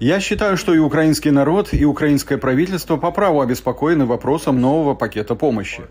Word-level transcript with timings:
Я 0.00 0.20
считаю, 0.20 0.56
что 0.56 0.74
и 0.74 0.78
украинский 0.78 1.30
народ, 1.30 1.72
и 1.72 1.84
украинское 1.84 2.38
правительство 2.38 2.96
по 2.96 3.10
праву 3.10 3.40
обеспокоены 3.40 4.06
вопросом 4.06 4.60
нового 4.60 4.94
пакета 4.94 5.34
помощи. 5.34 5.82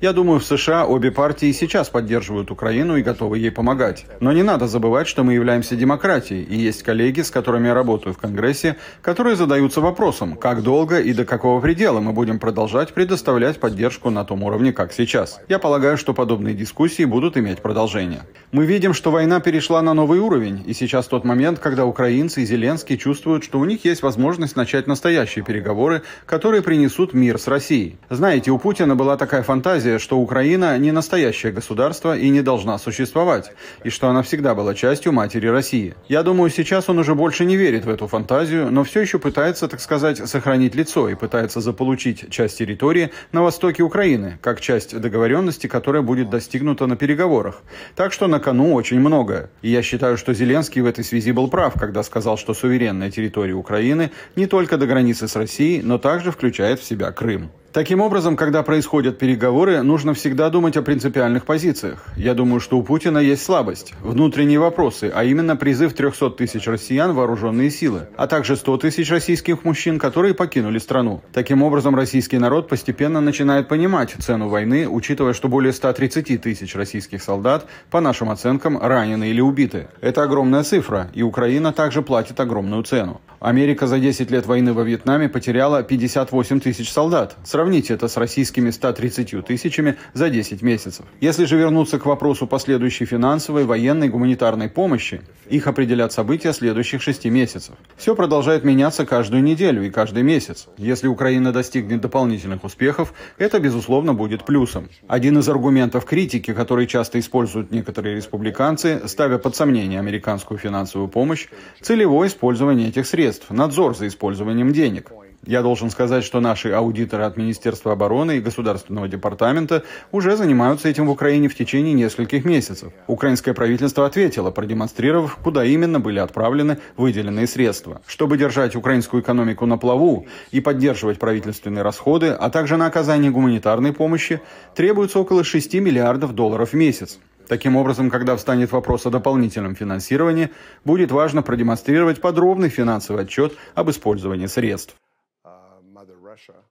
Я 0.00 0.12
думаю, 0.12 0.40
в 0.40 0.44
США 0.44 0.86
обе 0.86 1.10
партии 1.10 1.52
сейчас 1.52 1.88
поддерживают 1.88 2.50
Украину 2.50 2.96
и 2.96 3.02
готовы 3.02 3.38
ей 3.38 3.50
помогать. 3.50 4.06
Но 4.20 4.32
не 4.32 4.42
надо 4.42 4.66
забывать, 4.66 5.08
что 5.08 5.24
мы 5.24 5.34
являемся 5.34 5.76
демократией, 5.76 6.42
и 6.42 6.56
есть 6.56 6.82
коллеги, 6.82 7.20
с 7.22 7.30
которыми 7.30 7.68
я 7.68 7.74
работаю 7.74 8.14
в 8.14 8.18
Конгрессе, 8.18 8.76
которые 9.02 9.36
задаются 9.36 9.80
вопросом, 9.80 10.36
как 10.36 10.62
долго 10.62 11.00
и 11.00 11.12
до 11.12 11.24
какого 11.24 11.60
предела 11.60 12.00
мы 12.00 12.12
будем 12.12 12.38
продолжать 12.38 12.92
предоставлять 12.92 13.60
поддержку 13.60 14.10
на 14.10 14.24
том 14.24 14.42
уровне, 14.42 14.72
как 14.72 14.92
сейчас. 14.92 15.40
Я 15.48 15.58
полагаю, 15.58 15.96
что 15.96 16.14
подобные 16.14 16.54
дискуссии 16.54 17.04
будут 17.04 17.36
иметь 17.36 17.60
продолжение. 17.60 18.22
Мы 18.52 18.66
видим, 18.66 18.94
что 18.94 19.10
война 19.10 19.40
перешла 19.40 19.82
на 19.82 19.94
новый 19.94 20.18
уровень, 20.18 20.62
и 20.66 20.74
сейчас 20.74 21.06
тот 21.06 21.24
момент, 21.24 21.58
когда 21.68 21.84
украинцы 21.84 22.40
и 22.40 22.46
Зеленский 22.46 22.96
чувствуют, 22.96 23.44
что 23.44 23.58
у 23.58 23.66
них 23.66 23.84
есть 23.84 24.00
возможность 24.00 24.56
начать 24.56 24.86
настоящие 24.86 25.44
переговоры, 25.44 26.00
которые 26.24 26.62
принесут 26.62 27.12
мир 27.12 27.38
с 27.38 27.46
Россией. 27.46 27.98
Знаете, 28.08 28.50
у 28.52 28.58
Путина 28.58 28.96
была 28.96 29.18
такая 29.18 29.42
фантазия, 29.42 29.98
что 29.98 30.18
Украина 30.18 30.78
не 30.78 30.92
настоящее 30.92 31.52
государство 31.52 32.16
и 32.16 32.30
не 32.30 32.40
должна 32.40 32.78
существовать, 32.78 33.52
и 33.84 33.90
что 33.90 34.08
она 34.08 34.22
всегда 34.22 34.54
была 34.54 34.74
частью 34.74 35.12
матери 35.12 35.46
России. 35.46 35.94
Я 36.08 36.22
думаю, 36.22 36.48
сейчас 36.48 36.88
он 36.88 37.00
уже 37.00 37.14
больше 37.14 37.44
не 37.44 37.56
верит 37.56 37.84
в 37.84 37.90
эту 37.90 38.06
фантазию, 38.06 38.70
но 38.70 38.82
все 38.82 39.02
еще 39.02 39.18
пытается, 39.18 39.68
так 39.68 39.80
сказать, 39.80 40.26
сохранить 40.26 40.74
лицо 40.74 41.10
и 41.10 41.16
пытается 41.16 41.60
заполучить 41.60 42.30
часть 42.30 42.56
территории 42.56 43.10
на 43.30 43.42
востоке 43.42 43.82
Украины, 43.82 44.38
как 44.40 44.62
часть 44.62 44.98
договоренности, 44.98 45.66
которая 45.66 46.00
будет 46.00 46.30
достигнута 46.30 46.86
на 46.86 46.96
переговорах. 46.96 47.60
Так 47.94 48.14
что 48.14 48.26
на 48.26 48.40
кону 48.40 48.72
очень 48.72 49.00
многое. 49.00 49.50
И 49.60 49.68
я 49.68 49.82
считаю, 49.82 50.16
что 50.16 50.32
Зеленский 50.32 50.80
в 50.80 50.86
этой 50.86 51.04
связи 51.04 51.30
был 51.32 51.48
прав, 51.48 51.57
когда 51.78 52.02
сказал, 52.02 52.36
что 52.36 52.54
суверенная 52.54 53.10
территория 53.10 53.54
Украины 53.54 54.10
не 54.36 54.46
только 54.46 54.76
до 54.76 54.86
границы 54.86 55.28
с 55.28 55.36
Россией, 55.36 55.82
но 55.82 55.98
также 55.98 56.30
включает 56.30 56.80
в 56.80 56.84
себя 56.84 57.10
Крым. 57.12 57.50
Таким 57.70 58.00
образом, 58.00 58.34
когда 58.34 58.62
происходят 58.62 59.18
переговоры, 59.18 59.82
нужно 59.82 60.14
всегда 60.14 60.48
думать 60.48 60.78
о 60.78 60.82
принципиальных 60.82 61.44
позициях. 61.44 62.02
Я 62.16 62.32
думаю, 62.32 62.60
что 62.60 62.78
у 62.78 62.82
Путина 62.82 63.18
есть 63.18 63.44
слабость, 63.44 63.92
внутренние 64.00 64.58
вопросы, 64.58 65.12
а 65.14 65.22
именно 65.24 65.54
призыв 65.54 65.92
300 65.92 66.30
тысяч 66.30 66.66
россиян 66.66 67.12
в 67.12 67.16
вооруженные 67.16 67.68
силы, 67.70 68.08
а 68.16 68.26
также 68.26 68.56
100 68.56 68.78
тысяч 68.78 69.10
российских 69.10 69.64
мужчин, 69.64 69.98
которые 69.98 70.32
покинули 70.32 70.78
страну. 70.78 71.20
Таким 71.34 71.62
образом, 71.62 71.94
российский 71.94 72.38
народ 72.38 72.68
постепенно 72.68 73.20
начинает 73.20 73.68
понимать 73.68 74.14
цену 74.18 74.48
войны, 74.48 74.88
учитывая, 74.88 75.34
что 75.34 75.48
более 75.48 75.74
130 75.74 76.40
тысяч 76.40 76.74
российских 76.74 77.22
солдат, 77.22 77.66
по 77.90 78.00
нашим 78.00 78.30
оценкам, 78.30 78.78
ранены 78.78 79.28
или 79.28 79.42
убиты. 79.42 79.88
Это 80.00 80.22
огромная 80.22 80.62
цифра, 80.62 81.10
и 81.12 81.22
Украина 81.22 81.74
также 81.74 82.00
платит 82.00 82.40
огромную 82.40 82.82
цену. 82.84 83.20
Америка 83.40 83.86
за 83.86 84.00
10 84.00 84.30
лет 84.32 84.46
войны 84.46 84.72
во 84.72 84.82
Вьетнаме 84.82 85.28
потеряла 85.28 85.82
58 85.82 86.60
тысяч 86.60 86.90
солдат. 86.90 87.36
Сравните 87.44 87.94
это 87.94 88.08
с 88.08 88.16
российскими 88.16 88.70
130 88.70 89.46
тысячами 89.46 89.96
за 90.12 90.28
10 90.28 90.62
месяцев. 90.62 91.06
Если 91.20 91.44
же 91.44 91.56
вернуться 91.56 92.00
к 92.00 92.06
вопросу 92.06 92.48
последующей 92.48 93.04
финансовой, 93.04 93.64
военной, 93.64 94.08
гуманитарной 94.08 94.68
помощи, 94.68 95.22
их 95.48 95.68
определят 95.68 96.12
события 96.12 96.52
следующих 96.52 97.00
6 97.00 97.26
месяцев. 97.26 97.76
Все 97.96 98.16
продолжает 98.16 98.64
меняться 98.64 99.06
каждую 99.06 99.44
неделю 99.44 99.86
и 99.86 99.90
каждый 99.90 100.24
месяц. 100.24 100.66
Если 100.76 101.06
Украина 101.06 101.52
достигнет 101.52 102.00
дополнительных 102.00 102.64
успехов, 102.64 103.14
это, 103.38 103.60
безусловно, 103.60 104.14
будет 104.14 104.44
плюсом. 104.44 104.88
Один 105.06 105.38
из 105.38 105.48
аргументов 105.48 106.04
критики, 106.06 106.52
который 106.52 106.88
часто 106.88 107.20
используют 107.20 107.70
некоторые 107.70 108.16
республиканцы, 108.16 109.02
ставя 109.06 109.38
под 109.38 109.54
сомнение 109.54 110.00
американскую 110.00 110.58
финансовую 110.58 111.08
помощь, 111.08 111.46
целевое 111.80 112.28
использование 112.28 112.88
этих 112.88 113.06
средств 113.06 113.27
средств, 113.28 113.50
надзор 113.50 113.96
за 113.96 114.06
использованием 114.06 114.72
денег. 114.72 115.10
Я 115.46 115.62
должен 115.62 115.90
сказать, 115.90 116.24
что 116.24 116.40
наши 116.40 116.70
аудиторы 116.70 117.24
от 117.24 117.36
Министерства 117.36 117.92
обороны 117.92 118.38
и 118.38 118.40
Государственного 118.40 119.06
департамента 119.06 119.84
уже 120.12 120.36
занимаются 120.36 120.88
этим 120.88 121.06
в 121.06 121.10
Украине 121.10 121.48
в 121.48 121.54
течение 121.54 121.94
нескольких 121.94 122.44
месяцев. 122.44 122.92
Украинское 123.06 123.54
правительство 123.54 124.04
ответило, 124.04 124.50
продемонстрировав, 124.50 125.36
куда 125.36 125.64
именно 125.64 126.00
были 126.00 126.18
отправлены 126.18 126.78
выделенные 126.96 127.46
средства. 127.46 128.00
Чтобы 128.06 128.36
держать 128.36 128.74
украинскую 128.76 129.22
экономику 129.22 129.64
на 129.66 129.78
плаву 129.78 130.26
и 130.50 130.60
поддерживать 130.60 131.18
правительственные 131.18 131.82
расходы, 131.82 132.28
а 132.28 132.50
также 132.50 132.76
на 132.76 132.86
оказание 132.86 133.30
гуманитарной 133.30 133.92
помощи, 133.92 134.40
требуется 134.74 135.18
около 135.20 135.44
6 135.44 135.74
миллиардов 135.74 136.34
долларов 136.34 136.72
в 136.72 136.76
месяц. 136.76 137.18
Таким 137.48 137.76
образом, 137.76 138.10
когда 138.10 138.36
встанет 138.36 138.72
вопрос 138.72 139.06
о 139.06 139.10
дополнительном 139.10 139.74
финансировании, 139.74 140.50
будет 140.84 141.10
важно 141.10 141.42
продемонстрировать 141.42 142.20
подробный 142.20 142.68
финансовый 142.68 143.22
отчет 143.22 143.56
об 143.74 143.90
использовании 143.90 144.46
средств. 144.46 144.94